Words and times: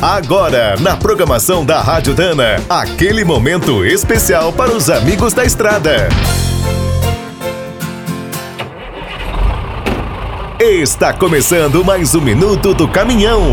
Agora, 0.00 0.76
na 0.78 0.94
programação 0.94 1.64
da 1.64 1.80
Rádio 1.80 2.14
Dana, 2.14 2.62
aquele 2.68 3.24
momento 3.24 3.82
especial 3.82 4.52
para 4.52 4.70
os 4.70 4.90
amigos 4.90 5.32
da 5.32 5.42
estrada. 5.42 6.08
Está 10.60 11.14
começando 11.14 11.82
mais 11.82 12.14
um 12.14 12.20
minuto 12.20 12.74
do 12.74 12.86
caminhão. 12.86 13.50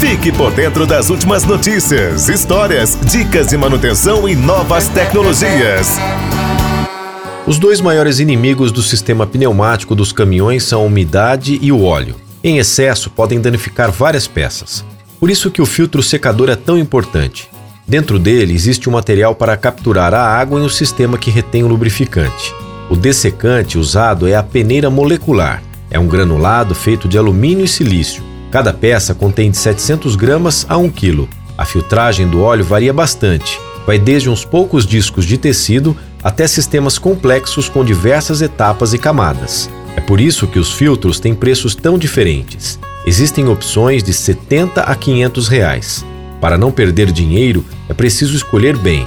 Fique 0.00 0.32
por 0.32 0.50
dentro 0.50 0.84
das 0.84 1.10
últimas 1.10 1.44
notícias, 1.44 2.28
histórias, 2.28 2.98
dicas 3.00 3.46
de 3.46 3.56
manutenção 3.56 4.28
e 4.28 4.34
novas 4.34 4.88
tecnologias. 4.88 5.96
Os 7.46 7.56
dois 7.60 7.80
maiores 7.80 8.18
inimigos 8.18 8.72
do 8.72 8.82
sistema 8.82 9.24
pneumático 9.28 9.94
dos 9.94 10.10
caminhões 10.10 10.64
são 10.64 10.80
a 10.80 10.84
umidade 10.84 11.56
e 11.62 11.70
o 11.70 11.84
óleo. 11.84 12.16
Em 12.42 12.58
excesso, 12.58 13.10
podem 13.10 13.40
danificar 13.40 13.92
várias 13.92 14.26
peças. 14.26 14.84
Por 15.24 15.30
isso 15.30 15.50
que 15.50 15.62
o 15.62 15.64
filtro 15.64 16.02
secador 16.02 16.50
é 16.50 16.54
tão 16.54 16.78
importante. 16.78 17.48
Dentro 17.88 18.18
dele 18.18 18.52
existe 18.52 18.90
um 18.90 18.92
material 18.92 19.34
para 19.34 19.56
capturar 19.56 20.12
a 20.12 20.20
água 20.20 20.60
em 20.60 20.64
um 20.64 20.68
sistema 20.68 21.16
que 21.16 21.30
retém 21.30 21.62
o 21.64 21.66
lubrificante. 21.66 22.52
O 22.90 22.94
dessecante 22.94 23.78
usado 23.78 24.28
é 24.28 24.34
a 24.34 24.42
peneira 24.42 24.90
molecular. 24.90 25.62
É 25.90 25.98
um 25.98 26.06
granulado 26.06 26.74
feito 26.74 27.08
de 27.08 27.16
alumínio 27.16 27.64
e 27.64 27.68
silício. 27.68 28.22
Cada 28.50 28.70
peça 28.70 29.14
contém 29.14 29.50
de 29.50 29.56
700 29.56 30.14
gramas 30.14 30.66
a 30.68 30.76
1 30.76 30.90
kg. 30.90 31.26
A 31.56 31.64
filtragem 31.64 32.28
do 32.28 32.42
óleo 32.42 32.62
varia 32.62 32.92
bastante. 32.92 33.58
Vai 33.86 33.98
desde 33.98 34.28
uns 34.28 34.44
poucos 34.44 34.84
discos 34.84 35.24
de 35.24 35.38
tecido 35.38 35.96
até 36.22 36.46
sistemas 36.46 36.98
complexos 36.98 37.66
com 37.66 37.82
diversas 37.82 38.42
etapas 38.42 38.92
e 38.92 38.98
camadas. 38.98 39.70
É 39.96 40.02
por 40.02 40.20
isso 40.20 40.46
que 40.46 40.58
os 40.58 40.70
filtros 40.70 41.18
têm 41.18 41.34
preços 41.34 41.74
tão 41.74 41.96
diferentes. 41.96 42.78
Existem 43.06 43.48
opções 43.48 44.02
de 44.02 44.12
70 44.12 44.82
a 44.82 44.94
500 44.94 45.48
reais. 45.48 46.04
Para 46.40 46.56
não 46.56 46.72
perder 46.72 47.12
dinheiro, 47.12 47.64
é 47.88 47.94
preciso 47.94 48.34
escolher 48.34 48.76
bem. 48.76 49.06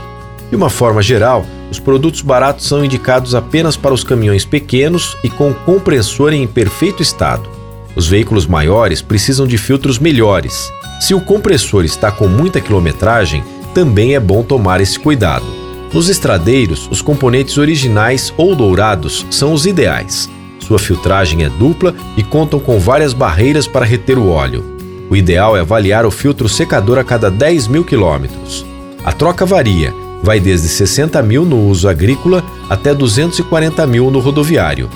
De 0.49 0.55
uma 0.55 0.69
forma 0.69 1.01
geral, 1.01 1.45
os 1.69 1.79
produtos 1.79 2.21
baratos 2.21 2.65
são 2.65 2.85
indicados 2.85 3.35
apenas 3.35 3.75
para 3.75 3.93
os 3.93 4.03
caminhões 4.03 4.45
pequenos 4.45 5.17
e 5.23 5.29
com 5.29 5.53
compressor 5.53 6.31
em 6.31 6.47
perfeito 6.47 7.01
estado. 7.01 7.49
Os 7.95 8.07
veículos 8.07 8.45
maiores 8.45 9.01
precisam 9.01 9.47
de 9.47 9.57
filtros 9.57 9.99
melhores. 9.99 10.71
Se 10.99 11.13
o 11.13 11.21
compressor 11.21 11.83
está 11.83 12.11
com 12.11 12.27
muita 12.27 12.61
quilometragem, 12.61 13.43
também 13.73 14.15
é 14.15 14.19
bom 14.19 14.43
tomar 14.43 14.79
esse 14.79 14.99
cuidado. 14.99 15.45
Nos 15.91 16.09
estradeiros, 16.09 16.87
os 16.91 17.01
componentes 17.01 17.57
originais 17.57 18.33
ou 18.37 18.55
dourados 18.55 19.25
são 19.31 19.53
os 19.53 19.65
ideais. 19.65 20.29
Sua 20.67 20.77
filtragem 20.77 21.45
é 21.45 21.49
dupla 21.49 21.95
e 22.17 22.23
contam 22.23 22.59
com 22.59 22.77
várias 22.77 23.13
barreiras 23.13 23.65
para 23.65 23.85
reter 23.85 24.17
o 24.17 24.27
óleo. 24.27 24.65
O 25.09 25.15
ideal 25.15 25.55
é 25.55 25.61
avaliar 25.61 26.05
o 26.05 26.11
filtro 26.11 26.49
secador 26.49 26.97
a 26.97 27.05
cada 27.05 27.31
10 27.31 27.69
mil 27.69 27.85
quilômetros. 27.85 28.65
A 29.05 29.13
troca 29.13 29.45
varia, 29.45 29.93
vai 30.21 30.41
desde 30.41 30.67
60 30.67 31.23
mil 31.23 31.45
no 31.45 31.65
uso 31.67 31.87
agrícola 31.87 32.43
até 32.69 32.93
240 32.93 33.87
mil 33.87 34.11
no 34.11 34.19
rodoviário. 34.19 34.89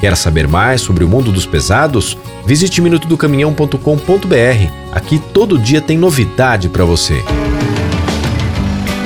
Quer 0.00 0.16
saber 0.16 0.48
mais 0.48 0.80
sobre 0.80 1.04
o 1.04 1.08
mundo 1.08 1.30
dos 1.30 1.44
pesados? 1.44 2.16
Visite 2.46 2.80
minutodocaminhão.com.br. 2.80 4.72
Aqui 4.90 5.18
todo 5.34 5.58
dia 5.58 5.82
tem 5.82 5.98
novidade 5.98 6.70
para 6.70 6.86
você. 6.86 7.22